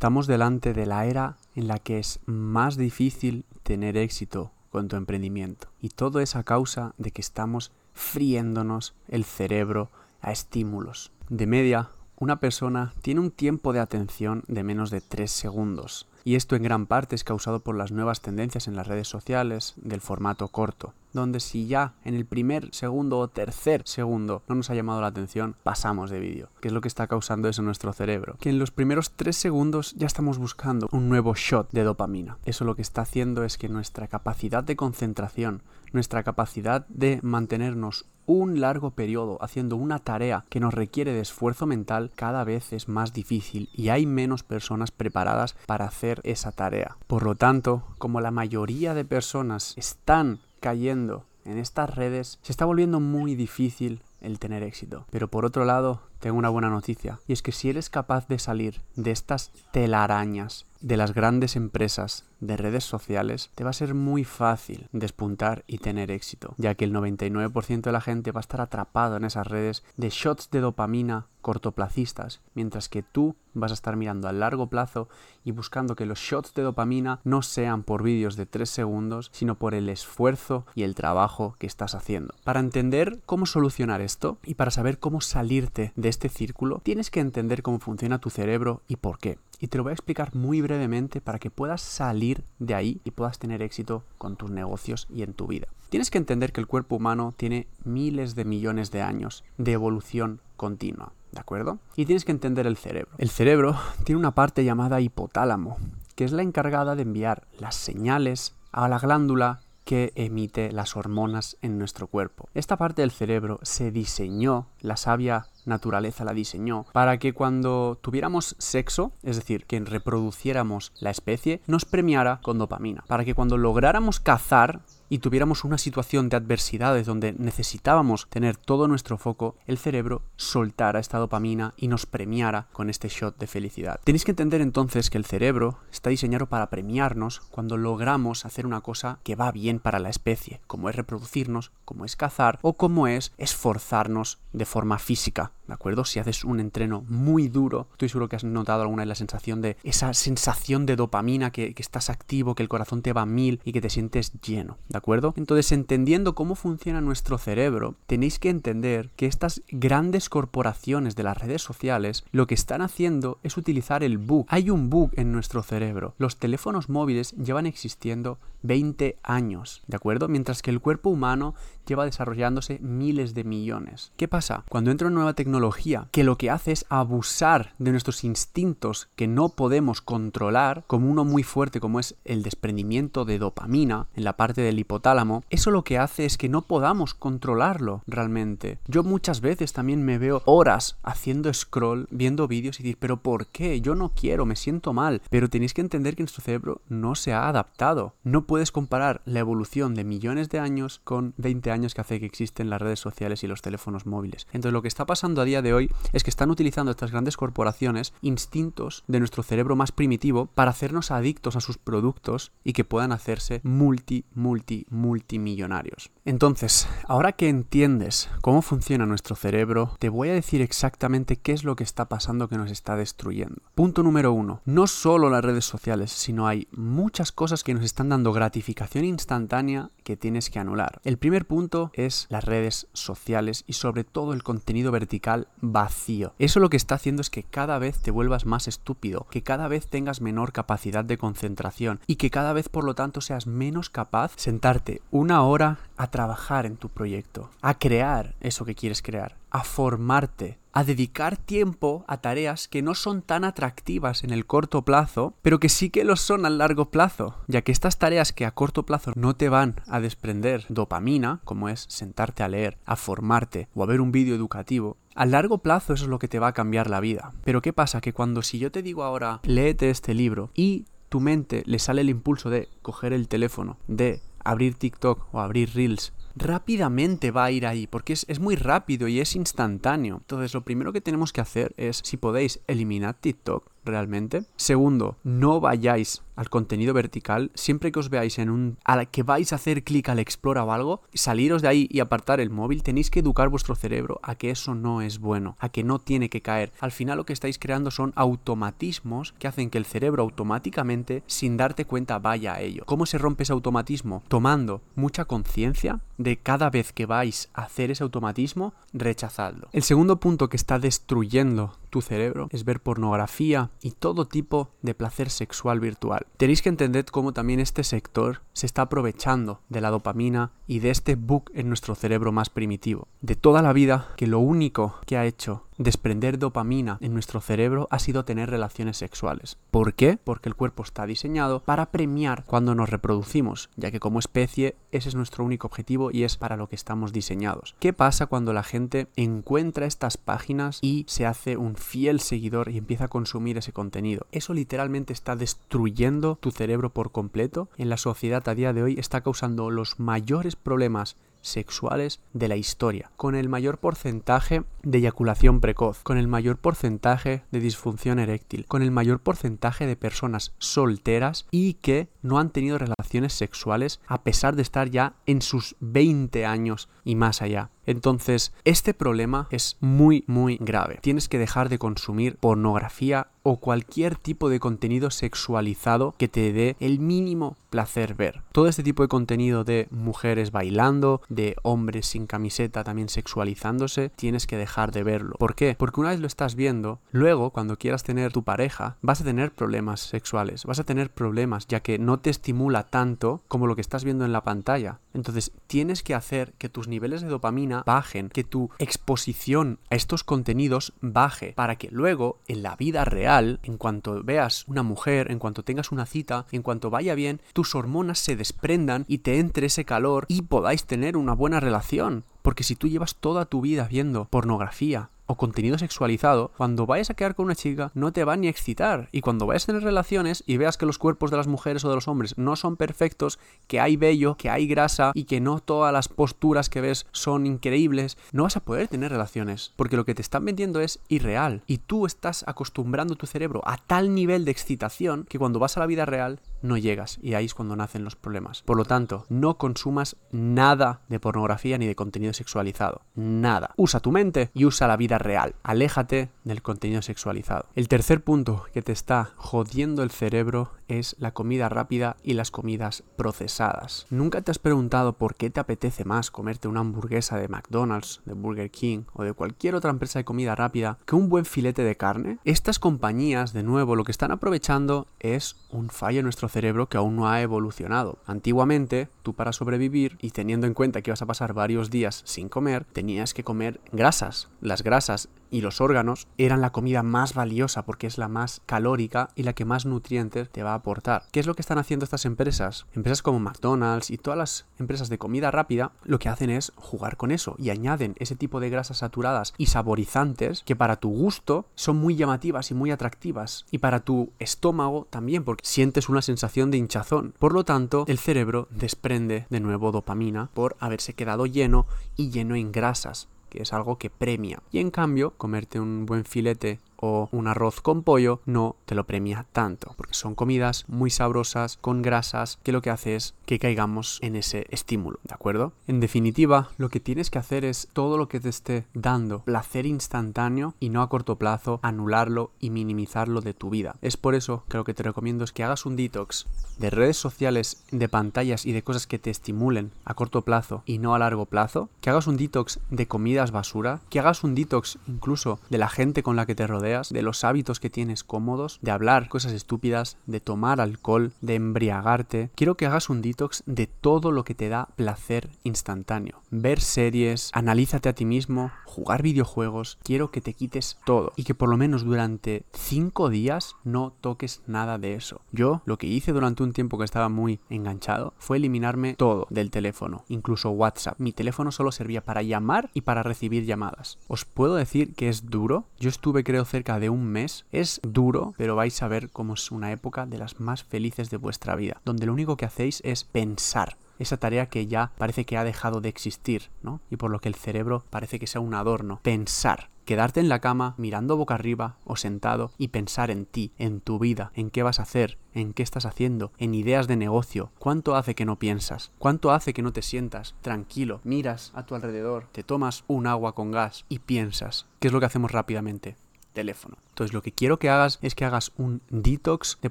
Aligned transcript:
Estamos 0.00 0.26
delante 0.26 0.72
de 0.72 0.86
la 0.86 1.04
era 1.04 1.36
en 1.54 1.68
la 1.68 1.78
que 1.78 1.98
es 1.98 2.20
más 2.24 2.78
difícil 2.78 3.44
tener 3.62 3.98
éxito 3.98 4.50
con 4.70 4.88
tu 4.88 4.96
emprendimiento. 4.96 5.68
Y 5.78 5.90
todo 5.90 6.20
es 6.20 6.36
a 6.36 6.42
causa 6.42 6.94
de 6.96 7.10
que 7.10 7.20
estamos 7.20 7.70
friéndonos 7.92 8.94
el 9.08 9.26
cerebro 9.26 9.90
a 10.22 10.32
estímulos. 10.32 11.12
De 11.28 11.46
media, 11.46 11.90
una 12.16 12.40
persona 12.40 12.94
tiene 13.02 13.20
un 13.20 13.30
tiempo 13.30 13.74
de 13.74 13.80
atención 13.80 14.42
de 14.48 14.62
menos 14.62 14.90
de 14.90 15.02
3 15.02 15.30
segundos. 15.30 16.08
Y 16.24 16.34
esto 16.34 16.56
en 16.56 16.62
gran 16.62 16.86
parte 16.86 17.14
es 17.14 17.24
causado 17.24 17.60
por 17.60 17.76
las 17.76 17.92
nuevas 17.92 18.20
tendencias 18.20 18.68
en 18.68 18.76
las 18.76 18.86
redes 18.86 19.08
sociales 19.08 19.74
del 19.76 20.00
formato 20.00 20.48
corto, 20.48 20.94
donde 21.12 21.40
si 21.40 21.66
ya 21.66 21.94
en 22.04 22.14
el 22.14 22.26
primer 22.26 22.72
segundo 22.72 23.18
o 23.18 23.28
tercer 23.28 23.82
segundo 23.84 24.42
no 24.48 24.54
nos 24.54 24.70
ha 24.70 24.74
llamado 24.74 25.00
la 25.00 25.08
atención, 25.08 25.56
pasamos 25.62 26.10
de 26.10 26.20
vídeo. 26.20 26.48
¿Qué 26.60 26.68
es 26.68 26.74
lo 26.74 26.80
que 26.80 26.88
está 26.88 27.06
causando 27.06 27.48
eso 27.48 27.62
en 27.62 27.66
nuestro 27.66 27.92
cerebro? 27.92 28.36
Que 28.40 28.50
en 28.50 28.58
los 28.58 28.70
primeros 28.70 29.12
3 29.12 29.34
segundos 29.36 29.94
ya 29.96 30.06
estamos 30.06 30.38
buscando 30.38 30.88
un 30.92 31.08
nuevo 31.08 31.34
shot 31.34 31.70
de 31.72 31.84
dopamina. 31.84 32.38
Eso 32.44 32.64
lo 32.64 32.76
que 32.76 32.82
está 32.82 33.02
haciendo 33.02 33.44
es 33.44 33.58
que 33.58 33.68
nuestra 33.68 34.08
capacidad 34.08 34.62
de 34.62 34.76
concentración, 34.76 35.62
nuestra 35.92 36.22
capacidad 36.22 36.86
de 36.88 37.18
mantenernos 37.22 38.06
un 38.30 38.60
largo 38.60 38.92
periodo 38.92 39.38
haciendo 39.40 39.74
una 39.74 39.98
tarea 39.98 40.44
que 40.48 40.60
nos 40.60 40.72
requiere 40.72 41.12
de 41.12 41.20
esfuerzo 41.20 41.66
mental 41.66 42.12
cada 42.14 42.44
vez 42.44 42.72
es 42.72 42.88
más 42.88 43.12
difícil 43.12 43.68
y 43.74 43.88
hay 43.88 44.06
menos 44.06 44.44
personas 44.44 44.92
preparadas 44.92 45.56
para 45.66 45.86
hacer 45.86 46.20
esa 46.22 46.52
tarea. 46.52 46.96
Por 47.08 47.24
lo 47.24 47.34
tanto, 47.34 47.82
como 47.98 48.20
la 48.20 48.30
mayoría 48.30 48.94
de 48.94 49.04
personas 49.04 49.74
están 49.76 50.38
cayendo 50.60 51.24
en 51.44 51.58
estas 51.58 51.92
redes, 51.92 52.38
se 52.42 52.52
está 52.52 52.64
volviendo 52.64 53.00
muy 53.00 53.34
difícil 53.34 54.00
el 54.20 54.38
tener 54.38 54.62
éxito. 54.62 55.06
Pero 55.10 55.26
por 55.26 55.44
otro 55.44 55.64
lado, 55.64 56.00
tengo 56.20 56.38
una 56.38 56.48
buena 56.50 56.70
noticia, 56.70 57.18
y 57.26 57.32
es 57.32 57.42
que 57.42 57.52
si 57.52 57.70
eres 57.70 57.90
capaz 57.90 58.28
de 58.28 58.38
salir 58.38 58.80
de 58.94 59.10
estas 59.10 59.50
telarañas 59.72 60.66
de 60.80 60.96
las 60.96 61.12
grandes 61.12 61.56
empresas 61.56 62.24
de 62.40 62.56
redes 62.56 62.84
sociales, 62.84 63.50
te 63.54 63.64
va 63.64 63.70
a 63.70 63.74
ser 63.74 63.94
muy 63.94 64.24
fácil 64.24 64.88
despuntar 64.92 65.62
y 65.66 65.78
tener 65.78 66.10
éxito, 66.10 66.54
ya 66.56 66.74
que 66.74 66.84
el 66.84 66.94
99% 66.94 67.82
de 67.82 67.92
la 67.92 68.00
gente 68.00 68.32
va 68.32 68.40
a 68.40 68.42
estar 68.42 68.60
atrapado 68.60 69.16
en 69.16 69.24
esas 69.24 69.46
redes 69.46 69.84
de 69.96 70.08
shots 70.08 70.50
de 70.50 70.60
dopamina 70.60 71.26
cortoplacistas, 71.42 72.40
mientras 72.54 72.88
que 72.88 73.02
tú 73.02 73.34
vas 73.54 73.70
a 73.70 73.74
estar 73.74 73.96
mirando 73.96 74.28
a 74.28 74.32
largo 74.32 74.68
plazo 74.68 75.08
y 75.44 75.52
buscando 75.52 75.96
que 75.96 76.06
los 76.06 76.18
shots 76.18 76.54
de 76.54 76.62
dopamina 76.62 77.20
no 77.24 77.42
sean 77.42 77.82
por 77.82 78.02
vídeos 78.02 78.36
de 78.36 78.46
3 78.46 78.68
segundos, 78.68 79.30
sino 79.32 79.56
por 79.56 79.74
el 79.74 79.88
esfuerzo 79.88 80.66
y 80.74 80.82
el 80.82 80.94
trabajo 80.94 81.56
que 81.58 81.66
estás 81.66 81.94
haciendo. 81.94 82.34
Para 82.44 82.60
entender 82.60 83.20
cómo 83.26 83.46
solucionar 83.46 84.00
esto 84.00 84.38
y 84.44 84.54
para 84.54 84.70
saber 84.70 84.98
cómo 84.98 85.20
salirte 85.20 85.92
de 85.96 86.09
este 86.10 86.28
círculo, 86.28 86.80
tienes 86.82 87.10
que 87.10 87.20
entender 87.20 87.62
cómo 87.62 87.78
funciona 87.78 88.18
tu 88.18 88.28
cerebro 88.30 88.82
y 88.86 88.96
por 88.96 89.18
qué. 89.18 89.38
Y 89.58 89.68
te 89.68 89.78
lo 89.78 89.84
voy 89.84 89.90
a 89.90 89.94
explicar 89.94 90.34
muy 90.34 90.60
brevemente 90.60 91.20
para 91.20 91.38
que 91.38 91.50
puedas 91.50 91.80
salir 91.80 92.44
de 92.58 92.74
ahí 92.74 93.00
y 93.04 93.10
puedas 93.10 93.38
tener 93.38 93.62
éxito 93.62 94.04
con 94.18 94.36
tus 94.36 94.50
negocios 94.50 95.06
y 95.10 95.22
en 95.22 95.32
tu 95.32 95.46
vida. 95.46 95.68
Tienes 95.88 96.10
que 96.10 96.18
entender 96.18 96.52
que 96.52 96.60
el 96.60 96.66
cuerpo 96.66 96.96
humano 96.96 97.34
tiene 97.36 97.66
miles 97.84 98.34
de 98.34 98.44
millones 98.44 98.90
de 98.90 99.02
años 99.02 99.44
de 99.58 99.72
evolución 99.72 100.40
continua. 100.56 101.12
¿De 101.32 101.40
acuerdo? 101.40 101.78
Y 101.96 102.06
tienes 102.06 102.24
que 102.24 102.32
entender 102.32 102.66
el 102.66 102.76
cerebro. 102.76 103.12
El 103.18 103.30
cerebro 103.30 103.76
tiene 104.04 104.18
una 104.18 104.34
parte 104.34 104.64
llamada 104.64 105.00
hipotálamo, 105.00 105.78
que 106.14 106.24
es 106.24 106.32
la 106.32 106.42
encargada 106.42 106.96
de 106.96 107.02
enviar 107.02 107.46
las 107.58 107.76
señales 107.76 108.54
a 108.72 108.88
la 108.88 108.98
glándula 108.98 109.60
que 109.84 110.12
emite 110.14 110.72
las 110.72 110.96
hormonas 110.96 111.56
en 111.62 111.78
nuestro 111.78 112.06
cuerpo. 112.06 112.48
Esta 112.54 112.76
parte 112.76 113.02
del 113.02 113.10
cerebro 113.10 113.58
se 113.62 113.90
diseñó, 113.90 114.68
la 114.80 114.96
sabia 114.96 115.46
naturaleza 115.64 116.24
la 116.24 116.34
diseñó, 116.34 116.86
para 116.92 117.18
que 117.18 117.32
cuando 117.32 117.98
tuviéramos 118.00 118.56
sexo, 118.58 119.12
es 119.22 119.36
decir, 119.36 119.66
que 119.66 119.80
reproduciéramos 119.80 120.92
la 121.00 121.10
especie, 121.10 121.60
nos 121.66 121.84
premiara 121.84 122.40
con 122.42 122.58
dopamina. 122.58 123.04
Para 123.06 123.24
que 123.24 123.34
cuando 123.34 123.56
lográramos 123.56 124.20
cazar, 124.20 124.80
y 125.10 125.18
tuviéramos 125.18 125.64
una 125.64 125.76
situación 125.76 126.30
de 126.30 126.36
adversidades 126.36 127.04
donde 127.04 127.34
necesitábamos 127.36 128.28
tener 128.30 128.56
todo 128.56 128.88
nuestro 128.88 129.18
foco, 129.18 129.56
el 129.66 129.76
cerebro 129.76 130.22
soltara 130.36 131.00
esta 131.00 131.18
dopamina 131.18 131.74
y 131.76 131.88
nos 131.88 132.06
premiara 132.06 132.68
con 132.72 132.88
este 132.88 133.08
shot 133.08 133.36
de 133.36 133.48
felicidad. 133.48 134.00
Tenéis 134.04 134.24
que 134.24 134.30
entender 134.30 134.60
entonces 134.60 135.10
que 135.10 135.18
el 135.18 135.26
cerebro 135.26 135.78
está 135.92 136.10
diseñado 136.10 136.46
para 136.46 136.70
premiarnos 136.70 137.40
cuando 137.40 137.76
logramos 137.76 138.46
hacer 138.46 138.66
una 138.66 138.80
cosa 138.80 139.18
que 139.24 139.34
va 139.34 139.50
bien 139.50 139.80
para 139.80 139.98
la 139.98 140.10
especie, 140.10 140.60
como 140.68 140.88
es 140.88 140.96
reproducirnos, 140.96 141.72
como 141.84 142.04
es 142.04 142.14
cazar 142.14 142.60
o 142.62 142.74
como 142.74 143.08
es 143.08 143.32
esforzarnos 143.36 144.38
de 144.52 144.64
forma 144.64 144.98
física, 144.98 145.52
¿de 145.66 145.74
acuerdo? 145.74 146.04
Si 146.04 146.18
haces 146.18 146.44
un 146.44 146.60
entreno 146.60 147.04
muy 147.08 147.48
duro, 147.48 147.88
estoy 147.92 148.08
seguro 148.08 148.28
que 148.28 148.36
has 148.36 148.44
notado 148.44 148.82
alguna 148.82 149.02
vez 149.02 149.08
la 149.08 149.14
sensación 149.14 149.60
de 149.60 149.76
esa 149.82 150.14
sensación 150.14 150.86
de 150.86 150.96
dopamina 150.96 151.50
que, 151.50 151.74
que 151.74 151.82
estás 151.82 152.10
activo, 152.10 152.54
que 152.54 152.62
el 152.62 152.68
corazón 152.68 153.02
te 153.02 153.12
va 153.12 153.22
a 153.22 153.26
mil 153.26 153.60
y 153.64 153.72
que 153.72 153.80
te 153.80 153.90
sientes 153.90 154.32
lleno, 154.40 154.78
¿de 154.88 154.98
acuerdo? 155.00 155.34
Entonces, 155.36 155.72
entendiendo 155.72 156.34
cómo 156.34 156.54
funciona 156.54 157.00
nuestro 157.00 157.36
cerebro, 157.38 157.96
tenéis 158.06 158.38
que 158.38 158.50
entender 158.50 159.10
que 159.16 159.26
estas 159.26 159.62
grandes 159.70 160.28
corporaciones 160.28 161.16
de 161.16 161.24
las 161.24 161.36
redes 161.36 161.62
sociales 161.62 162.24
lo 162.30 162.46
que 162.46 162.54
están 162.54 162.82
haciendo 162.82 163.38
es 163.42 163.56
utilizar 163.56 164.04
el 164.04 164.18
bug. 164.18 164.46
Hay 164.48 164.70
un 164.70 164.90
bug 164.90 165.10
en 165.16 165.32
nuestro 165.32 165.62
cerebro. 165.62 166.14
Los 166.18 166.36
teléfonos 166.36 166.88
móviles 166.88 167.32
llevan 167.32 167.66
existiendo 167.66 168.38
20 168.62 169.16
años, 169.22 169.82
¿de 169.86 169.96
acuerdo? 169.96 170.28
Mientras 170.28 170.62
que 170.62 170.70
el 170.70 170.80
cuerpo 170.80 171.10
humano 171.10 171.54
lleva 171.90 172.04
desarrollándose 172.04 172.78
miles 172.80 173.34
de 173.34 173.44
millones. 173.44 174.12
¿Qué 174.16 174.28
pasa? 174.28 174.64
Cuando 174.68 174.90
entra 174.90 175.08
una 175.08 175.16
nueva 175.16 175.34
tecnología 175.34 176.06
que 176.12 176.24
lo 176.24 176.38
que 176.38 176.50
hace 176.50 176.72
es 176.72 176.86
abusar 176.88 177.74
de 177.78 177.90
nuestros 177.90 178.22
instintos 178.24 179.08
que 179.16 179.26
no 179.26 179.50
podemos 179.50 180.00
controlar, 180.00 180.84
como 180.86 181.10
uno 181.10 181.24
muy 181.24 181.42
fuerte 181.42 181.80
como 181.80 181.98
es 181.98 182.14
el 182.24 182.42
desprendimiento 182.42 183.24
de 183.24 183.38
dopamina 183.38 184.06
en 184.14 184.24
la 184.24 184.36
parte 184.36 184.62
del 184.62 184.78
hipotálamo, 184.78 185.42
eso 185.50 185.70
lo 185.72 185.82
que 185.82 185.98
hace 185.98 186.24
es 186.24 186.38
que 186.38 186.48
no 186.48 186.62
podamos 186.62 187.14
controlarlo 187.14 188.02
realmente. 188.06 188.78
Yo 188.86 189.02
muchas 189.02 189.40
veces 189.40 189.72
también 189.72 190.04
me 190.04 190.18
veo 190.18 190.42
horas 190.44 190.96
haciendo 191.02 191.52
scroll, 191.52 192.06
viendo 192.10 192.46
vídeos 192.46 192.78
y 192.78 192.84
decir, 192.84 192.98
pero 193.00 193.16
¿por 193.16 193.48
qué? 193.48 193.80
Yo 193.80 193.96
no 193.96 194.12
quiero, 194.14 194.46
me 194.46 194.54
siento 194.54 194.92
mal. 194.92 195.22
Pero 195.28 195.50
tenéis 195.50 195.74
que 195.74 195.80
entender 195.80 196.14
que 196.14 196.22
nuestro 196.22 196.44
cerebro 196.44 196.82
no 196.88 197.16
se 197.16 197.32
ha 197.32 197.48
adaptado. 197.48 198.14
No 198.22 198.46
puedes 198.46 198.70
comparar 198.70 199.22
la 199.24 199.40
evolución 199.40 199.96
de 199.96 200.04
millones 200.04 200.50
de 200.50 200.60
años 200.60 201.00
con 201.02 201.34
20 201.38 201.72
años 201.72 201.79
que 201.80 202.00
hace 202.00 202.20
que 202.20 202.26
existen 202.26 202.70
las 202.70 202.80
redes 202.80 203.00
sociales 203.00 203.42
y 203.42 203.46
los 203.46 203.62
teléfonos 203.62 204.06
móviles. 204.06 204.46
Entonces 204.52 204.72
lo 204.72 204.82
que 204.82 204.88
está 204.88 205.06
pasando 205.06 205.40
a 205.40 205.44
día 205.44 205.62
de 205.62 205.72
hoy 205.72 205.90
es 206.12 206.22
que 206.22 206.30
están 206.30 206.50
utilizando 206.50 206.90
estas 206.90 207.10
grandes 207.10 207.36
corporaciones 207.36 208.12
instintos 208.20 209.04
de 209.08 209.18
nuestro 209.18 209.42
cerebro 209.42 209.76
más 209.76 209.92
primitivo 209.92 210.46
para 210.46 210.70
hacernos 210.70 211.10
adictos 211.10 211.56
a 211.56 211.60
sus 211.60 211.78
productos 211.78 212.52
y 212.64 212.72
que 212.72 212.84
puedan 212.84 213.12
hacerse 213.12 213.60
multi, 213.64 214.24
multi, 214.34 214.86
multimillonarios. 214.90 216.10
Entonces, 216.24 216.86
ahora 217.08 217.32
que 217.32 217.48
entiendes 217.48 218.28
cómo 218.42 218.60
funciona 218.60 219.06
nuestro 219.06 219.36
cerebro, 219.36 219.96
te 219.98 220.10
voy 220.10 220.28
a 220.28 220.34
decir 220.34 220.60
exactamente 220.60 221.36
qué 221.36 221.52
es 221.52 221.64
lo 221.64 221.76
que 221.76 221.84
está 221.84 222.08
pasando 222.08 222.48
que 222.48 222.58
nos 222.58 222.70
está 222.70 222.94
destruyendo. 222.94 223.62
Punto 223.74 224.02
número 224.02 224.32
uno, 224.32 224.60
no 224.66 224.86
solo 224.86 225.30
las 225.30 225.44
redes 225.44 225.64
sociales, 225.64 226.10
sino 226.12 226.46
hay 226.46 226.68
muchas 226.72 227.32
cosas 227.32 227.64
que 227.64 227.72
nos 227.72 227.84
están 227.84 228.10
dando 228.10 228.32
gratificación 228.32 229.04
instantánea 229.04 229.90
que 230.04 230.16
tienes 230.16 230.50
que 230.50 230.58
anular. 230.58 231.00
El 231.04 231.16
primer 231.16 231.46
punto 231.46 231.90
es 231.94 232.26
las 232.28 232.44
redes 232.44 232.88
sociales 232.92 233.64
y 233.66 233.74
sobre 233.74 234.04
todo 234.04 234.34
el 234.34 234.42
contenido 234.42 234.92
vertical 234.92 235.48
vacío. 235.60 236.34
Eso 236.38 236.60
lo 236.60 236.68
que 236.68 236.76
está 236.76 236.96
haciendo 236.96 237.22
es 237.22 237.30
que 237.30 237.44
cada 237.44 237.78
vez 237.78 238.00
te 238.00 238.10
vuelvas 238.10 238.44
más 238.44 238.68
estúpido, 238.68 239.26
que 239.30 239.42
cada 239.42 239.68
vez 239.68 239.86
tengas 239.86 240.20
menor 240.20 240.52
capacidad 240.52 241.04
de 241.04 241.16
concentración 241.16 242.00
y 242.06 242.16
que 242.16 242.30
cada 242.30 242.52
vez 242.52 242.68
por 242.68 242.84
lo 242.84 242.94
tanto 242.94 243.20
seas 243.20 243.46
menos 243.46 243.88
capaz 243.88 244.32
sentarte 244.36 245.00
una 245.10 245.42
hora 245.42 245.78
a 246.00 246.10
trabajar 246.10 246.64
en 246.64 246.78
tu 246.78 246.88
proyecto, 246.88 247.50
a 247.60 247.78
crear 247.78 248.34
eso 248.40 248.64
que 248.64 248.74
quieres 248.74 249.02
crear, 249.02 249.36
a 249.50 249.64
formarte, 249.64 250.56
a 250.72 250.82
dedicar 250.82 251.36
tiempo 251.36 252.06
a 252.08 252.22
tareas 252.22 252.68
que 252.68 252.80
no 252.80 252.94
son 252.94 253.20
tan 253.20 253.44
atractivas 253.44 254.24
en 254.24 254.30
el 254.30 254.46
corto 254.46 254.80
plazo, 254.80 255.34
pero 255.42 255.60
que 255.60 255.68
sí 255.68 255.90
que 255.90 256.04
lo 256.04 256.16
son 256.16 256.46
a 256.46 256.50
largo 256.50 256.90
plazo, 256.90 257.34
ya 257.48 257.60
que 257.60 257.70
estas 257.70 257.98
tareas 257.98 258.32
que 258.32 258.46
a 258.46 258.52
corto 258.52 258.86
plazo 258.86 259.12
no 259.14 259.36
te 259.36 259.50
van 259.50 259.76
a 259.88 260.00
desprender 260.00 260.64
dopamina, 260.70 261.40
como 261.44 261.68
es 261.68 261.84
sentarte 261.90 262.42
a 262.42 262.48
leer, 262.48 262.78
a 262.86 262.96
formarte 262.96 263.68
o 263.74 263.82
a 263.82 263.86
ver 263.86 264.00
un 264.00 264.10
vídeo 264.10 264.34
educativo, 264.34 264.96
a 265.14 265.26
largo 265.26 265.58
plazo 265.58 265.92
eso 265.92 266.04
es 266.04 266.10
lo 266.10 266.18
que 266.18 266.28
te 266.28 266.38
va 266.38 266.48
a 266.48 266.54
cambiar 266.54 266.88
la 266.88 267.00
vida. 267.00 267.32
Pero 267.44 267.60
¿qué 267.60 267.74
pasa? 267.74 268.00
Que 268.00 268.14
cuando 268.14 268.40
si 268.40 268.58
yo 268.58 268.72
te 268.72 268.82
digo 268.82 269.02
ahora, 269.02 269.40
léete 269.42 269.90
este 269.90 270.14
libro 270.14 270.50
y 270.54 270.86
tu 271.10 271.20
mente 271.20 271.62
le 271.66 271.78
sale 271.78 272.00
el 272.00 272.08
impulso 272.08 272.48
de 272.48 272.70
coger 272.80 273.12
el 273.12 273.28
teléfono, 273.28 273.76
de 273.86 274.22
abrir 274.44 274.74
TikTok 274.74 275.32
o 275.32 275.40
abrir 275.40 275.70
Reels, 275.74 276.12
rápidamente 276.36 277.30
va 277.30 277.44
a 277.44 277.50
ir 277.50 277.66
ahí, 277.66 277.86
porque 277.86 278.12
es, 278.12 278.40
muy 278.40 278.56
rápido 278.56 279.08
y 279.08 279.20
es 279.20 279.36
instantáneo. 279.36 280.16
Entonces, 280.16 280.54
lo 280.54 280.62
primero 280.62 280.92
que 280.92 281.00
tenemos 281.00 281.32
que 281.32 281.40
hacer 281.40 281.74
es, 281.76 282.00
si 282.04 282.16
podéis, 282.16 282.60
eliminar 282.66 283.14
TikTok, 283.14 283.70
realmente. 283.84 284.44
Segundo, 284.56 285.16
no 285.24 285.60
vayáis 285.60 286.22
al 286.40 286.48
contenido 286.48 286.94
vertical. 286.94 287.50
Siempre 287.54 287.92
que 287.92 287.98
os 287.98 288.08
veáis 288.08 288.38
en 288.38 288.48
un... 288.48 288.78
a 288.84 289.04
que 289.04 289.22
vais 289.22 289.52
a 289.52 289.56
hacer 289.56 289.84
clic 289.84 290.08
al 290.08 290.18
Explora 290.18 290.64
o 290.64 290.72
algo, 290.72 291.02
saliros 291.12 291.60
de 291.60 291.68
ahí 291.68 291.86
y 291.90 292.00
apartar 292.00 292.40
el 292.40 292.48
móvil, 292.48 292.82
tenéis 292.82 293.10
que 293.10 293.20
educar 293.20 293.50
vuestro 293.50 293.74
cerebro 293.74 294.20
a 294.22 294.34
que 294.36 294.50
eso 294.50 294.74
no 294.74 295.02
es 295.02 295.18
bueno, 295.18 295.56
a 295.58 295.68
que 295.68 295.84
no 295.84 295.98
tiene 295.98 296.30
que 296.30 296.40
caer. 296.40 296.72
Al 296.80 296.92
final 296.92 297.18
lo 297.18 297.26
que 297.26 297.34
estáis 297.34 297.58
creando 297.58 297.90
son 297.90 298.14
automatismos 298.16 299.34
que 299.38 299.48
hacen 299.48 299.68
que 299.68 299.76
el 299.76 299.84
cerebro 299.84 300.22
automáticamente, 300.22 301.22
sin 301.26 301.58
darte 301.58 301.84
cuenta, 301.84 302.18
vaya 302.18 302.54
a 302.54 302.62
ello. 302.62 302.84
¿Cómo 302.86 303.04
se 303.04 303.18
rompe 303.18 303.42
ese 303.42 303.52
automatismo? 303.52 304.22
Tomando 304.28 304.80
mucha 304.94 305.26
conciencia 305.26 306.00
de 306.16 306.38
cada 306.38 306.70
vez 306.70 306.92
que 306.92 307.06
vais 307.06 307.50
a 307.54 307.62
hacer 307.62 307.90
ese 307.90 308.02
automatismo, 308.02 308.72
rechazadlo. 308.92 309.68
El 309.72 309.82
segundo 309.82 310.20
punto 310.20 310.48
que 310.48 310.56
está 310.56 310.78
destruyendo 310.78 311.76
tu 311.90 312.02
cerebro 312.02 312.48
es 312.50 312.64
ver 312.64 312.80
pornografía 312.80 313.69
y 313.82 313.92
todo 313.92 314.26
tipo 314.26 314.70
de 314.82 314.94
placer 314.94 315.30
sexual 315.30 315.80
virtual. 315.80 316.26
Tenéis 316.36 316.62
que 316.62 316.68
entender 316.68 317.04
cómo 317.06 317.32
también 317.32 317.60
este 317.60 317.84
sector 317.84 318.42
se 318.52 318.66
está 318.66 318.82
aprovechando 318.82 319.60
de 319.68 319.80
la 319.80 319.90
dopamina 319.90 320.52
y 320.66 320.80
de 320.80 320.90
este 320.90 321.16
bug 321.16 321.50
en 321.54 321.68
nuestro 321.68 321.94
cerebro 321.94 322.32
más 322.32 322.50
primitivo. 322.50 323.08
De 323.20 323.36
toda 323.36 323.62
la 323.62 323.72
vida 323.72 324.08
que 324.16 324.26
lo 324.26 324.38
único 324.38 325.00
que 325.06 325.16
ha 325.16 325.24
hecho 325.24 325.64
desprender 325.78 326.38
dopamina 326.38 326.98
en 327.00 327.14
nuestro 327.14 327.40
cerebro 327.40 327.88
ha 327.90 327.98
sido 327.98 328.26
tener 328.26 328.50
relaciones 328.50 328.98
sexuales. 328.98 329.56
¿Por 329.70 329.94
qué? 329.94 330.18
Porque 330.22 330.50
el 330.50 330.54
cuerpo 330.54 330.82
está 330.82 331.06
diseñado 331.06 331.62
para 331.62 331.90
premiar 331.90 332.44
cuando 332.44 332.74
nos 332.74 332.90
reproducimos, 332.90 333.70
ya 333.76 333.90
que 333.90 333.98
como 333.98 334.18
especie 334.18 334.76
ese 334.92 335.08
es 335.08 335.14
nuestro 335.14 335.42
único 335.42 335.66
objetivo 335.66 336.10
y 336.12 336.24
es 336.24 336.36
para 336.36 336.58
lo 336.58 336.68
que 336.68 336.76
estamos 336.76 337.14
diseñados. 337.14 337.74
¿Qué 337.80 337.94
pasa 337.94 338.26
cuando 338.26 338.52
la 338.52 338.62
gente 338.62 339.08
encuentra 339.16 339.86
estas 339.86 340.18
páginas 340.18 340.80
y 340.82 341.06
se 341.08 341.24
hace 341.24 341.56
un 341.56 341.76
fiel 341.76 342.20
seguidor 342.20 342.70
y 342.70 342.76
empieza 342.76 343.04
a 343.04 343.08
consumir 343.08 343.56
ese 343.60 343.72
contenido? 343.72 344.26
Eso 344.32 344.52
literalmente 344.52 345.12
está 345.12 345.36
destruyendo 345.36 346.36
tu 346.40 346.50
cerebro 346.50 346.90
por 346.90 347.12
completo. 347.12 347.68
En 347.78 347.88
la 347.88 347.96
sociedad 347.96 348.46
a 348.48 348.54
día 348.54 348.72
de 348.72 348.82
hoy 348.82 348.96
está 348.98 349.20
causando 349.22 349.70
los 349.70 350.00
mayores 350.00 350.56
problemas 350.56 351.16
sexuales 351.42 352.20
de 352.32 352.48
la 352.48 352.56
historia, 352.56 353.10
con 353.16 353.34
el 353.34 353.48
mayor 353.48 353.78
porcentaje 353.78 354.62
de 354.82 354.98
eyaculación 354.98 355.60
precoz, 355.60 356.00
con 356.02 356.18
el 356.18 356.28
mayor 356.28 356.58
porcentaje 356.58 357.42
de 357.50 357.60
disfunción 357.60 358.18
eréctil, 358.18 358.66
con 358.66 358.82
el 358.82 358.90
mayor 358.90 359.20
porcentaje 359.20 359.86
de 359.86 359.96
personas 359.96 360.52
solteras 360.58 361.46
y 361.50 361.74
que 361.74 362.08
no 362.22 362.38
han 362.38 362.50
tenido 362.50 362.78
relaciones 362.78 363.32
sexuales 363.32 364.00
a 364.06 364.22
pesar 364.22 364.56
de 364.56 364.62
estar 364.62 364.90
ya 364.90 365.14
en 365.26 365.42
sus 365.42 365.76
20 365.80 366.44
años 366.46 366.88
y 367.04 367.14
más 367.14 367.42
allá. 367.42 367.70
Entonces, 367.86 368.52
este 368.64 368.94
problema 368.94 369.48
es 369.50 369.76
muy, 369.80 370.24
muy 370.26 370.58
grave. 370.60 370.98
Tienes 371.02 371.28
que 371.28 371.38
dejar 371.38 371.68
de 371.68 371.78
consumir 371.78 372.36
pornografía 372.36 373.28
o 373.42 373.58
cualquier 373.58 374.16
tipo 374.16 374.48
de 374.48 374.60
contenido 374.60 375.10
sexualizado 375.10 376.14
que 376.18 376.28
te 376.28 376.52
dé 376.52 376.76
el 376.80 376.98
mínimo 376.98 377.56
placer 377.70 378.14
ver. 378.14 378.42
Todo 378.52 378.68
este 378.68 378.82
tipo 378.82 379.02
de 379.02 379.08
contenido 379.08 379.64
de 379.64 379.86
mujeres 379.90 380.50
bailando, 380.50 381.22
de 381.28 381.56
hombres 381.62 382.06
sin 382.06 382.26
camiseta 382.26 382.84
también 382.84 383.08
sexualizándose, 383.08 384.10
tienes 384.10 384.46
que 384.46 384.56
dejar 384.56 384.92
de 384.92 385.04
verlo. 385.04 385.36
¿Por 385.38 385.54
qué? 385.54 385.76
Porque 385.78 386.00
una 386.00 386.10
vez 386.10 386.20
lo 386.20 386.26
estás 386.26 386.56
viendo, 386.56 387.00
luego 387.12 387.50
cuando 387.50 387.78
quieras 387.78 388.02
tener 388.02 388.32
tu 388.32 388.42
pareja, 388.42 388.96
vas 389.02 389.20
a 389.20 389.24
tener 389.24 389.52
problemas 389.52 390.00
sexuales, 390.00 390.64
vas 390.64 390.80
a 390.80 390.84
tener 390.84 391.10
problemas 391.10 391.66
ya 391.68 391.80
que 391.80 391.98
no 391.98 392.18
te 392.18 392.30
estimula 392.30 392.88
tanto 392.88 393.42
como 393.48 393.66
lo 393.66 393.76
que 393.76 393.80
estás 393.80 394.04
viendo 394.04 394.24
en 394.24 394.32
la 394.32 394.42
pantalla. 394.42 394.98
Entonces, 395.14 395.52
tienes 395.66 396.02
que 396.02 396.14
hacer 396.14 396.52
que 396.58 396.68
tus 396.68 396.88
niveles 396.88 397.22
de 397.22 397.28
dopamina 397.28 397.82
bajen, 397.84 398.28
que 398.28 398.44
tu 398.44 398.70
exposición 398.78 399.78
a 399.90 399.96
estos 399.96 400.24
contenidos 400.24 400.92
baje, 401.00 401.52
para 401.54 401.76
que 401.76 401.88
luego 401.90 402.38
en 402.46 402.62
la 402.62 402.76
vida 402.76 403.04
real, 403.04 403.29
en 403.38 403.76
cuanto 403.78 404.24
veas 404.24 404.64
una 404.66 404.82
mujer, 404.82 405.30
en 405.30 405.38
cuanto 405.38 405.62
tengas 405.62 405.92
una 405.92 406.04
cita, 406.04 406.46
en 406.50 406.62
cuanto 406.62 406.90
vaya 406.90 407.14
bien, 407.14 407.40
tus 407.52 407.76
hormonas 407.76 408.18
se 408.18 408.34
desprendan 408.34 409.04
y 409.06 409.18
te 409.18 409.38
entre 409.38 409.68
ese 409.68 409.84
calor 409.84 410.24
y 410.26 410.42
podáis 410.42 410.84
tener 410.84 411.16
una 411.16 411.32
buena 411.32 411.60
relación. 411.60 412.24
Porque 412.42 412.64
si 412.64 412.74
tú 412.74 412.88
llevas 412.88 413.14
toda 413.14 413.44
tu 413.44 413.60
vida 413.60 413.86
viendo 413.88 414.24
pornografía, 414.24 415.10
o 415.30 415.36
contenido 415.36 415.78
sexualizado, 415.78 416.50
cuando 416.56 416.86
vayas 416.86 417.10
a 417.10 417.14
quedar 417.14 417.36
con 417.36 417.44
una 417.44 417.54
chica 417.54 417.92
no 417.94 418.12
te 418.12 418.24
va 418.24 418.36
ni 418.36 418.48
a 418.48 418.50
excitar. 418.50 419.08
Y 419.12 419.20
cuando 419.20 419.46
vayas 419.46 419.62
a 419.62 419.66
tener 419.66 419.84
relaciones 419.84 420.42
y 420.44 420.56
veas 420.56 420.76
que 420.76 420.86
los 420.86 420.98
cuerpos 420.98 421.30
de 421.30 421.36
las 421.36 421.46
mujeres 421.46 421.84
o 421.84 421.88
de 421.88 421.94
los 421.94 422.08
hombres 422.08 422.36
no 422.36 422.56
son 422.56 422.76
perfectos, 422.76 423.38
que 423.68 423.78
hay 423.78 423.96
vello, 423.96 424.36
que 424.36 424.50
hay 424.50 424.66
grasa 424.66 425.12
y 425.14 425.24
que 425.24 425.40
no 425.40 425.60
todas 425.60 425.92
las 425.92 426.08
posturas 426.08 426.68
que 426.68 426.80
ves 426.80 427.06
son 427.12 427.46
increíbles, 427.46 428.18
no 428.32 428.42
vas 428.42 428.56
a 428.56 428.64
poder 428.64 428.88
tener 428.88 429.12
relaciones. 429.12 429.72
Porque 429.76 429.96
lo 429.96 430.04
que 430.04 430.16
te 430.16 430.22
están 430.22 430.44
vendiendo 430.44 430.80
es 430.80 430.98
irreal. 431.06 431.62
Y 431.68 431.78
tú 431.78 432.06
estás 432.06 432.44
acostumbrando 432.48 433.14
tu 433.14 433.26
cerebro 433.26 433.62
a 433.64 433.76
tal 433.76 434.16
nivel 434.16 434.44
de 434.44 434.50
excitación 434.50 435.26
que 435.28 435.38
cuando 435.38 435.60
vas 435.60 435.76
a 435.76 435.80
la 435.80 435.86
vida 435.86 436.06
real 436.06 436.40
no 436.60 436.76
llegas. 436.76 437.20
Y 437.22 437.34
ahí 437.34 437.44
es 437.44 437.54
cuando 437.54 437.76
nacen 437.76 438.02
los 438.02 438.16
problemas. 438.16 438.62
Por 438.62 438.76
lo 438.76 438.84
tanto, 438.84 439.26
no 439.28 439.58
consumas 439.58 440.16
nada 440.32 441.02
de 441.08 441.20
pornografía 441.20 441.78
ni 441.78 441.86
de 441.86 441.94
contenido 441.94 442.32
sexualizado. 442.32 443.02
Nada. 443.14 443.74
Usa 443.76 444.00
tu 444.00 444.10
mente 444.10 444.50
y 444.54 444.64
usa 444.64 444.88
la 444.88 444.96
vida 444.96 445.19
real. 445.20 445.54
Aléjate 445.62 446.30
del 446.44 446.62
contenido 446.62 447.02
sexualizado. 447.02 447.66
El 447.74 447.88
tercer 447.88 448.22
punto 448.22 448.64
que 448.72 448.82
te 448.82 448.92
está 448.92 449.30
jodiendo 449.36 450.02
el 450.02 450.10
cerebro 450.10 450.72
es 450.88 451.14
la 451.18 451.32
comida 451.32 451.68
rápida 451.68 452.16
y 452.22 452.34
las 452.34 452.50
comidas 452.50 453.04
procesadas. 453.16 454.06
¿Nunca 454.10 454.42
te 454.42 454.50
has 454.50 454.58
preguntado 454.58 455.12
por 455.12 455.36
qué 455.36 455.50
te 455.50 455.60
apetece 455.60 456.04
más 456.04 456.30
comerte 456.30 456.68
una 456.68 456.80
hamburguesa 456.80 457.36
de 457.38 457.48
McDonald's, 457.48 458.20
de 458.24 458.34
Burger 458.34 458.70
King 458.70 459.04
o 459.12 459.22
de 459.22 459.32
cualquier 459.32 459.74
otra 459.74 459.90
empresa 459.90 460.18
de 460.18 460.24
comida 460.24 460.54
rápida 460.54 460.98
que 461.06 461.14
un 461.14 461.28
buen 461.28 461.44
filete 461.44 461.84
de 461.84 461.96
carne? 461.96 462.38
Estas 462.44 462.78
compañías, 462.78 463.52
de 463.52 463.62
nuevo, 463.62 463.94
lo 463.94 464.04
que 464.04 464.12
están 464.12 464.32
aprovechando 464.32 465.06
es 465.20 465.56
un 465.70 465.90
fallo 465.90 466.18
en 466.18 466.24
nuestro 466.24 466.48
cerebro 466.48 466.88
que 466.88 466.96
aún 466.96 467.16
no 467.16 467.28
ha 467.28 467.40
evolucionado. 467.40 468.18
Antiguamente, 468.26 469.08
tú 469.22 469.34
para 469.34 469.52
sobrevivir 469.52 470.18
y 470.20 470.30
teniendo 470.30 470.66
en 470.66 470.74
cuenta 470.74 471.02
que 471.02 471.10
ibas 471.10 471.22
a 471.22 471.26
pasar 471.26 471.52
varios 471.52 471.90
días 471.90 472.22
sin 472.24 472.48
comer, 472.48 472.84
tenías 472.84 473.34
que 473.34 473.44
comer 473.44 473.80
grasas. 473.92 474.48
Las 474.60 474.82
grasas 474.82 475.09
y 475.50 475.60
los 475.60 475.80
órganos 475.80 476.28
eran 476.38 476.60
la 476.60 476.70
comida 476.70 477.02
más 477.02 477.34
valiosa 477.34 477.84
porque 477.84 478.06
es 478.06 478.18
la 478.18 478.28
más 478.28 478.62
calórica 478.66 479.30
y 479.34 479.42
la 479.42 479.52
que 479.52 479.64
más 479.64 479.86
nutrientes 479.86 480.48
te 480.50 480.62
va 480.62 480.72
a 480.72 480.74
aportar. 480.74 481.24
¿Qué 481.32 481.40
es 481.40 481.46
lo 481.46 481.54
que 481.54 481.62
están 481.62 481.78
haciendo 481.78 482.04
estas 482.04 482.24
empresas? 482.24 482.86
Empresas 482.94 483.22
como 483.22 483.40
McDonald's 483.40 484.10
y 484.10 484.18
todas 484.18 484.38
las 484.38 484.66
empresas 484.78 485.08
de 485.08 485.18
comida 485.18 485.50
rápida 485.50 485.92
lo 486.04 486.18
que 486.18 486.28
hacen 486.28 486.50
es 486.50 486.72
jugar 486.76 487.16
con 487.16 487.30
eso 487.30 487.56
y 487.58 487.70
añaden 487.70 488.14
ese 488.18 488.36
tipo 488.36 488.60
de 488.60 488.70
grasas 488.70 488.98
saturadas 488.98 489.54
y 489.58 489.66
saborizantes 489.66 490.62
que 490.64 490.76
para 490.76 490.96
tu 490.96 491.10
gusto 491.10 491.66
son 491.74 491.96
muy 491.96 492.16
llamativas 492.16 492.70
y 492.70 492.74
muy 492.74 492.90
atractivas 492.90 493.66
y 493.70 493.78
para 493.78 494.00
tu 494.00 494.32
estómago 494.38 495.06
también 495.10 495.44
porque 495.44 495.66
sientes 495.66 496.08
una 496.08 496.22
sensación 496.22 496.70
de 496.70 496.78
hinchazón. 496.78 497.34
Por 497.38 497.52
lo 497.52 497.64
tanto, 497.64 498.04
el 498.06 498.18
cerebro 498.18 498.68
desprende 498.70 499.46
de 499.50 499.60
nuevo 499.60 499.92
dopamina 499.92 500.50
por 500.54 500.76
haberse 500.78 501.14
quedado 501.14 501.46
lleno 501.46 501.86
y 502.16 502.30
lleno 502.30 502.54
en 502.54 502.72
grasas 502.72 503.28
que 503.50 503.62
es 503.62 503.72
algo 503.74 503.98
que 503.98 504.08
premia. 504.08 504.62
Y 504.72 504.78
en 504.78 504.90
cambio, 504.90 505.32
comerte 505.36 505.78
un 505.78 506.06
buen 506.06 506.24
filete 506.24 506.78
o 507.00 507.28
un 507.32 507.48
arroz 507.48 507.80
con 507.80 508.02
pollo 508.02 508.40
no 508.46 508.76
te 508.84 508.94
lo 508.94 509.04
premia 509.04 509.46
tanto, 509.52 509.94
porque 509.96 510.14
son 510.14 510.34
comidas 510.34 510.84
muy 510.88 511.10
sabrosas, 511.10 511.78
con 511.80 512.02
grasas, 512.02 512.58
que 512.62 512.72
lo 512.72 512.82
que 512.82 512.90
hace 512.90 513.16
es 513.16 513.34
que 513.46 513.58
caigamos 513.58 514.18
en 514.22 514.36
ese 514.36 514.66
estímulo, 514.70 515.18
¿de 515.24 515.34
acuerdo? 515.34 515.72
En 515.86 516.00
definitiva, 516.00 516.68
lo 516.76 516.88
que 516.88 517.00
tienes 517.00 517.30
que 517.30 517.38
hacer 517.38 517.64
es 517.64 517.88
todo 517.92 518.18
lo 518.18 518.28
que 518.28 518.40
te 518.40 518.48
esté 518.48 518.84
dando 518.94 519.40
placer 519.40 519.86
instantáneo 519.86 520.74
y 520.80 520.90
no 520.90 521.02
a 521.02 521.08
corto 521.08 521.36
plazo, 521.36 521.80
anularlo 521.82 522.52
y 522.60 522.70
minimizarlo 522.70 523.40
de 523.40 523.54
tu 523.54 523.70
vida. 523.70 523.96
Es 524.02 524.16
por 524.16 524.34
eso 524.34 524.64
que 524.68 524.76
lo 524.76 524.84
que 524.84 524.94
te 524.94 525.02
recomiendo 525.02 525.44
es 525.44 525.52
que 525.52 525.64
hagas 525.64 525.86
un 525.86 525.96
detox 525.96 526.46
de 526.78 526.90
redes 526.90 527.16
sociales, 527.16 527.84
de 527.90 528.08
pantallas 528.08 528.64
y 528.64 528.72
de 528.72 528.82
cosas 528.82 529.06
que 529.06 529.18
te 529.18 529.30
estimulen 529.30 529.92
a 530.04 530.14
corto 530.14 530.42
plazo 530.42 530.82
y 530.86 530.98
no 530.98 531.14
a 531.14 531.18
largo 531.18 531.46
plazo, 531.46 531.90
que 532.00 532.10
hagas 532.10 532.26
un 532.26 532.36
detox 532.36 532.80
de 532.90 533.06
comidas 533.06 533.50
basura, 533.50 534.00
que 534.08 534.18
hagas 534.18 534.44
un 534.44 534.54
detox 534.54 534.98
incluso 535.06 535.60
de 535.68 535.78
la 535.78 535.88
gente 535.88 536.22
con 536.22 536.36
la 536.36 536.46
que 536.46 536.54
te 536.54 536.66
rodeas, 536.66 536.89
de 536.90 537.22
los 537.22 537.44
hábitos 537.44 537.78
que 537.78 537.90
tienes 537.90 538.24
cómodos, 538.24 538.78
de 538.82 538.90
hablar 538.90 539.28
cosas 539.28 539.52
estúpidas, 539.52 540.16
de 540.26 540.40
tomar 540.40 540.80
alcohol, 540.80 541.32
de 541.40 541.54
embriagarte. 541.54 542.50
Quiero 542.54 542.76
que 542.76 542.86
hagas 542.86 543.10
un 543.10 543.22
detox 543.22 543.62
de 543.66 543.86
todo 543.86 544.32
lo 544.32 544.44
que 544.44 544.54
te 544.54 544.68
da 544.68 544.88
placer 544.96 545.50
instantáneo. 545.62 546.42
Ver 546.50 546.80
series, 546.80 547.50
analízate 547.52 548.08
a 548.08 548.14
ti 548.14 548.24
mismo, 548.24 548.72
jugar 548.84 549.22
videojuegos. 549.22 549.98
Quiero 550.02 550.30
que 550.30 550.40
te 550.40 550.54
quites 550.54 550.98
todo 551.04 551.32
y 551.36 551.44
que 551.44 551.54
por 551.54 551.68
lo 551.68 551.76
menos 551.76 552.04
durante 552.04 552.64
5 552.72 553.30
días 553.30 553.76
no 553.84 554.12
toques 554.20 554.62
nada 554.66 554.98
de 554.98 555.14
eso. 555.14 555.42
Yo 555.52 555.82
lo 555.84 555.96
que 555.96 556.08
hice 556.08 556.32
durante 556.32 556.62
un 556.62 556.72
tiempo 556.72 556.98
que 556.98 557.04
estaba 557.04 557.28
muy 557.28 557.60
enganchado 557.70 558.34
fue 558.38 558.56
eliminarme 558.56 559.14
todo 559.14 559.46
del 559.50 559.70
teléfono, 559.70 560.24
incluso 560.28 560.70
WhatsApp. 560.70 561.18
Mi 561.18 561.32
teléfono 561.32 561.70
solo 561.70 561.92
servía 561.92 562.24
para 562.24 562.42
llamar 562.42 562.90
y 562.94 563.02
para 563.02 563.22
recibir 563.22 563.64
llamadas. 563.64 564.18
Os 564.26 564.44
puedo 564.44 564.74
decir 564.74 565.14
que 565.14 565.28
es 565.28 565.50
duro. 565.50 565.84
Yo 565.98 566.08
estuve 566.08 566.44
creo 566.44 566.64
cerca 566.64 566.79
de 566.84 567.10
un 567.10 567.26
mes. 567.26 567.66
Es 567.72 568.00
duro, 568.02 568.54
pero 568.56 568.76
vais 568.76 569.02
a 569.02 569.08
ver 569.08 569.30
cómo 569.30 569.54
es 569.54 569.70
una 569.70 569.92
época 569.92 570.26
de 570.26 570.38
las 570.38 570.60
más 570.60 570.82
felices 570.82 571.30
de 571.30 571.36
vuestra 571.36 571.76
vida, 571.76 572.00
donde 572.04 572.26
lo 572.26 572.32
único 572.32 572.56
que 572.56 572.64
hacéis 572.64 573.00
es 573.04 573.24
pensar 573.24 573.96
esa 574.18 574.36
tarea 574.36 574.66
que 574.66 574.86
ya 574.86 575.12
parece 575.16 575.46
que 575.46 575.56
ha 575.56 575.64
dejado 575.64 576.00
de 576.00 576.10
existir, 576.10 576.70
¿no? 576.82 577.00
Y 577.10 577.16
por 577.16 577.30
lo 577.30 577.40
que 577.40 577.48
el 577.48 577.54
cerebro 577.54 578.04
parece 578.10 578.38
que 578.38 578.46
sea 578.46 578.60
un 578.60 578.74
adorno. 578.74 579.20
Pensar 579.22 579.88
quedarte 580.10 580.40
en 580.40 580.48
la 580.48 580.58
cama 580.58 580.94
mirando 580.98 581.36
boca 581.36 581.54
arriba 581.54 581.94
o 582.04 582.16
sentado 582.16 582.72
y 582.78 582.88
pensar 582.88 583.30
en 583.30 583.46
ti, 583.46 583.70
en 583.78 584.00
tu 584.00 584.18
vida, 584.18 584.50
en 584.56 584.70
qué 584.70 584.82
vas 584.82 584.98
a 584.98 585.04
hacer, 585.04 585.38
en 585.54 585.72
qué 585.72 585.84
estás 585.84 586.04
haciendo, 586.04 586.50
en 586.58 586.74
ideas 586.74 587.06
de 587.06 587.14
negocio. 587.14 587.70
¿Cuánto 587.78 588.16
hace 588.16 588.34
que 588.34 588.44
no 588.44 588.58
piensas? 588.58 589.12
¿Cuánto 589.18 589.52
hace 589.52 589.72
que 589.72 589.82
no 589.82 589.92
te 589.92 590.02
sientas 590.02 590.56
tranquilo, 590.62 591.20
miras 591.22 591.70
a 591.76 591.86
tu 591.86 591.94
alrededor, 591.94 592.48
te 592.50 592.64
tomas 592.64 593.04
un 593.06 593.28
agua 593.28 593.54
con 593.54 593.70
gas 593.70 594.04
y 594.08 594.18
piensas? 594.18 594.86
¿Qué 594.98 595.06
es 595.06 595.12
lo 595.12 595.20
que 595.20 595.26
hacemos 595.26 595.52
rápidamente? 595.52 596.16
Teléfono. 596.52 596.96
Entonces 597.10 597.32
lo 597.34 597.42
que 597.42 597.52
quiero 597.52 597.78
que 597.78 597.90
hagas 597.90 598.18
es 598.22 598.34
que 598.34 598.44
hagas 598.44 598.72
un 598.76 599.02
detox 599.10 599.78
de 599.82 599.90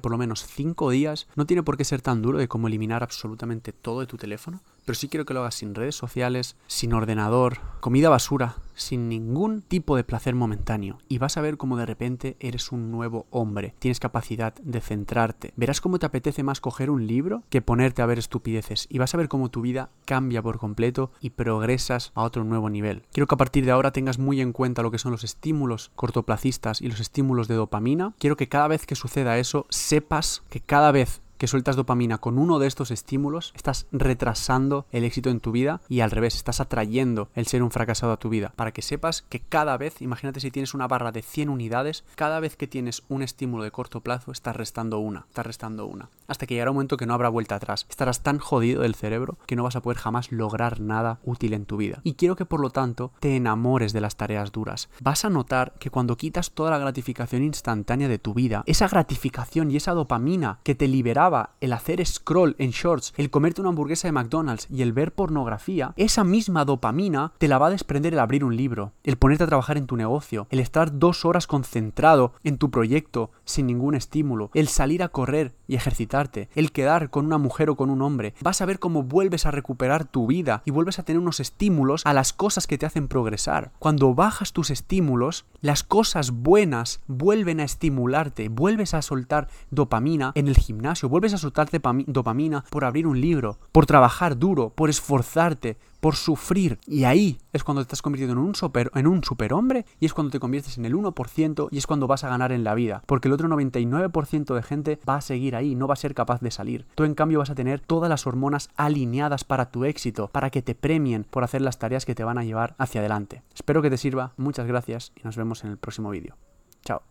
por 0.00 0.12
lo 0.12 0.18
menos 0.18 0.44
5 0.46 0.90
días. 0.90 1.26
No 1.36 1.46
tiene 1.46 1.62
por 1.62 1.76
qué 1.76 1.84
ser 1.84 2.02
tan 2.02 2.22
duro 2.22 2.38
de 2.38 2.48
como 2.48 2.68
eliminar 2.68 3.02
absolutamente 3.02 3.72
todo 3.72 4.00
de 4.00 4.06
tu 4.06 4.16
teléfono, 4.16 4.60
pero 4.84 4.96
sí 4.96 5.08
quiero 5.08 5.24
que 5.24 5.34
lo 5.34 5.40
hagas 5.40 5.54
sin 5.54 5.74
redes 5.74 5.94
sociales, 5.94 6.56
sin 6.66 6.92
ordenador, 6.92 7.58
comida 7.80 8.08
basura, 8.08 8.56
sin 8.80 9.08
ningún 9.08 9.62
tipo 9.62 9.96
de 9.96 10.04
placer 10.04 10.34
momentáneo. 10.34 10.98
Y 11.08 11.18
vas 11.18 11.36
a 11.36 11.40
ver 11.40 11.56
cómo 11.56 11.76
de 11.76 11.86
repente 11.86 12.36
eres 12.40 12.72
un 12.72 12.90
nuevo 12.90 13.26
hombre, 13.30 13.74
tienes 13.78 14.00
capacidad 14.00 14.54
de 14.54 14.80
centrarte. 14.80 15.52
Verás 15.56 15.80
cómo 15.80 15.98
te 15.98 16.06
apetece 16.06 16.42
más 16.42 16.60
coger 16.60 16.90
un 16.90 17.06
libro 17.06 17.42
que 17.50 17.62
ponerte 17.62 18.02
a 18.02 18.06
ver 18.06 18.18
estupideces. 18.18 18.86
Y 18.90 18.98
vas 18.98 19.14
a 19.14 19.18
ver 19.18 19.28
cómo 19.28 19.50
tu 19.50 19.60
vida 19.60 19.90
cambia 20.04 20.42
por 20.42 20.58
completo 20.58 21.12
y 21.20 21.30
progresas 21.30 22.12
a 22.14 22.22
otro 22.22 22.44
nuevo 22.44 22.70
nivel. 22.70 23.02
Quiero 23.12 23.26
que 23.26 23.34
a 23.34 23.38
partir 23.38 23.64
de 23.64 23.70
ahora 23.70 23.92
tengas 23.92 24.18
muy 24.18 24.40
en 24.40 24.52
cuenta 24.52 24.82
lo 24.82 24.90
que 24.90 24.98
son 24.98 25.12
los 25.12 25.24
estímulos 25.24 25.92
cortoplacistas 25.94 26.80
y 26.80 26.88
los 26.88 27.00
estímulos 27.00 27.48
de 27.48 27.54
dopamina. 27.54 28.14
Quiero 28.18 28.36
que 28.36 28.48
cada 28.48 28.68
vez 28.68 28.86
que 28.86 28.94
suceda 28.94 29.38
eso 29.38 29.66
sepas 29.68 30.42
que 30.48 30.60
cada 30.60 30.92
vez 30.92 31.22
que 31.40 31.46
sueltas 31.46 31.74
dopamina 31.74 32.18
con 32.18 32.38
uno 32.38 32.58
de 32.58 32.66
estos 32.66 32.90
estímulos, 32.90 33.54
estás 33.56 33.86
retrasando 33.92 34.84
el 34.92 35.04
éxito 35.04 35.30
en 35.30 35.40
tu 35.40 35.52
vida 35.52 35.80
y 35.88 36.00
al 36.00 36.10
revés, 36.10 36.34
estás 36.34 36.60
atrayendo 36.60 37.30
el 37.34 37.46
ser 37.46 37.62
un 37.62 37.70
fracasado 37.70 38.12
a 38.12 38.18
tu 38.18 38.28
vida. 38.28 38.52
Para 38.56 38.72
que 38.72 38.82
sepas 38.82 39.22
que 39.22 39.40
cada 39.40 39.78
vez, 39.78 40.02
imagínate 40.02 40.40
si 40.40 40.50
tienes 40.50 40.74
una 40.74 40.86
barra 40.86 41.12
de 41.12 41.22
100 41.22 41.48
unidades, 41.48 42.04
cada 42.14 42.40
vez 42.40 42.56
que 42.56 42.66
tienes 42.66 43.04
un 43.08 43.22
estímulo 43.22 43.64
de 43.64 43.70
corto 43.70 44.02
plazo, 44.02 44.32
estás 44.32 44.54
restando 44.54 44.98
una, 44.98 45.24
estás 45.28 45.46
restando 45.46 45.86
una. 45.86 46.10
Hasta 46.28 46.46
que 46.46 46.52
llegará 46.52 46.72
un 46.72 46.74
momento 46.74 46.98
que 46.98 47.06
no 47.06 47.14
habrá 47.14 47.30
vuelta 47.30 47.54
atrás. 47.54 47.86
Estarás 47.88 48.22
tan 48.22 48.38
jodido 48.38 48.82
del 48.82 48.94
cerebro 48.94 49.38
que 49.46 49.56
no 49.56 49.62
vas 49.62 49.76
a 49.76 49.80
poder 49.80 49.96
jamás 49.96 50.32
lograr 50.32 50.78
nada 50.78 51.20
útil 51.24 51.54
en 51.54 51.64
tu 51.64 51.78
vida. 51.78 52.02
Y 52.04 52.16
quiero 52.16 52.36
que 52.36 52.44
por 52.44 52.60
lo 52.60 52.68
tanto 52.68 53.12
te 53.18 53.34
enamores 53.34 53.94
de 53.94 54.02
las 54.02 54.16
tareas 54.16 54.52
duras. 54.52 54.90
Vas 55.00 55.24
a 55.24 55.30
notar 55.30 55.72
que 55.78 55.88
cuando 55.88 56.18
quitas 56.18 56.50
toda 56.50 56.70
la 56.70 56.78
gratificación 56.78 57.42
instantánea 57.42 58.08
de 58.08 58.18
tu 58.18 58.34
vida, 58.34 58.62
esa 58.66 58.88
gratificación 58.88 59.70
y 59.70 59.76
esa 59.76 59.94
dopamina 59.94 60.58
que 60.64 60.74
te 60.74 60.86
liberaba 60.86 61.29
el 61.60 61.72
hacer 61.72 62.04
scroll 62.04 62.56
en 62.58 62.70
shorts, 62.70 63.14
el 63.16 63.30
comerte 63.30 63.60
una 63.60 63.70
hamburguesa 63.70 64.08
de 64.08 64.12
McDonald's 64.12 64.66
y 64.70 64.82
el 64.82 64.92
ver 64.92 65.12
pornografía, 65.12 65.92
esa 65.96 66.24
misma 66.24 66.64
dopamina 66.64 67.32
te 67.38 67.48
la 67.48 67.58
va 67.58 67.68
a 67.68 67.70
desprender 67.70 68.12
el 68.12 68.18
abrir 68.18 68.44
un 68.44 68.56
libro, 68.56 68.92
el 69.04 69.16
ponerte 69.16 69.44
a 69.44 69.46
trabajar 69.46 69.76
en 69.76 69.86
tu 69.86 69.96
negocio, 69.96 70.46
el 70.50 70.58
estar 70.58 70.98
dos 70.98 71.24
horas 71.24 71.46
concentrado 71.46 72.32
en 72.42 72.58
tu 72.58 72.70
proyecto 72.70 73.30
sin 73.44 73.66
ningún 73.66 73.94
estímulo, 73.94 74.50
el 74.54 74.68
salir 74.68 75.02
a 75.02 75.08
correr 75.08 75.54
y 75.70 75.76
ejercitarte, 75.76 76.48
el 76.56 76.72
quedar 76.72 77.10
con 77.10 77.24
una 77.26 77.38
mujer 77.38 77.70
o 77.70 77.76
con 77.76 77.90
un 77.90 78.02
hombre. 78.02 78.34
Vas 78.40 78.60
a 78.60 78.66
ver 78.66 78.80
cómo 78.80 79.04
vuelves 79.04 79.46
a 79.46 79.52
recuperar 79.52 80.04
tu 80.04 80.26
vida 80.26 80.62
y 80.64 80.72
vuelves 80.72 80.98
a 80.98 81.04
tener 81.04 81.22
unos 81.22 81.38
estímulos 81.38 82.04
a 82.04 82.12
las 82.12 82.32
cosas 82.32 82.66
que 82.66 82.76
te 82.76 82.86
hacen 82.86 83.06
progresar. 83.06 83.70
Cuando 83.78 84.12
bajas 84.12 84.52
tus 84.52 84.70
estímulos, 84.70 85.44
las 85.60 85.84
cosas 85.84 86.32
buenas 86.32 87.00
vuelven 87.06 87.60
a 87.60 87.64
estimularte, 87.64 88.48
vuelves 88.48 88.94
a 88.94 89.02
soltar 89.02 89.46
dopamina 89.70 90.32
en 90.34 90.48
el 90.48 90.56
gimnasio, 90.56 91.08
vuelves 91.08 91.34
a 91.34 91.38
soltar 91.38 91.68
dopamina 92.06 92.64
por 92.68 92.84
abrir 92.84 93.06
un 93.06 93.20
libro, 93.20 93.60
por 93.70 93.86
trabajar 93.86 94.38
duro, 94.38 94.70
por 94.70 94.90
esforzarte, 94.90 95.76
por 96.00 96.16
sufrir. 96.16 96.80
Y 96.86 97.04
ahí 97.04 97.38
es 97.52 97.64
cuando 97.64 97.82
te 97.82 97.84
estás 97.84 98.02
convirtiendo 98.02 98.32
en 98.32 98.38
un, 98.38 98.54
super, 98.54 98.90
en 98.94 99.06
un 99.06 99.24
superhombre 99.24 99.86
y 99.98 100.06
es 100.06 100.14
cuando 100.14 100.30
te 100.30 100.40
conviertes 100.40 100.78
en 100.78 100.84
el 100.84 100.94
1% 100.94 101.68
y 101.70 101.78
es 101.78 101.86
cuando 101.86 102.06
vas 102.06 102.24
a 102.24 102.28
ganar 102.28 102.52
en 102.52 102.64
la 102.64 102.74
vida. 102.74 103.02
Porque 103.06 103.28
el 103.28 103.34
otro 103.34 103.48
99% 103.48 104.54
de 104.54 104.62
gente 104.62 105.00
va 105.08 105.16
a 105.16 105.20
seguir 105.20 105.56
ahí, 105.56 105.74
no 105.74 105.86
va 105.86 105.94
a 105.94 105.96
ser 105.96 106.14
capaz 106.14 106.40
de 106.40 106.50
salir. 106.50 106.86
Tú 106.94 107.04
en 107.04 107.14
cambio 107.14 107.38
vas 107.38 107.50
a 107.50 107.54
tener 107.54 107.80
todas 107.80 108.08
las 108.08 108.26
hormonas 108.26 108.70
alineadas 108.76 109.44
para 109.44 109.70
tu 109.70 109.84
éxito, 109.84 110.28
para 110.28 110.50
que 110.50 110.62
te 110.62 110.74
premien 110.74 111.24
por 111.24 111.44
hacer 111.44 111.62
las 111.62 111.78
tareas 111.78 112.06
que 112.06 112.14
te 112.14 112.24
van 112.24 112.38
a 112.38 112.44
llevar 112.44 112.74
hacia 112.78 113.00
adelante. 113.00 113.42
Espero 113.54 113.82
que 113.82 113.90
te 113.90 113.96
sirva, 113.96 114.32
muchas 114.36 114.66
gracias 114.66 115.12
y 115.16 115.22
nos 115.24 115.36
vemos 115.36 115.64
en 115.64 115.70
el 115.70 115.78
próximo 115.78 116.10
vídeo. 116.10 116.36
Chao. 116.84 117.02